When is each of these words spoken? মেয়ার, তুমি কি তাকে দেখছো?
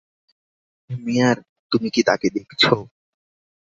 মেয়ার, 0.89 1.37
তুমি 1.71 1.87
কি 1.95 2.01
তাকে 2.03 2.27
দেখছো? 2.29 2.73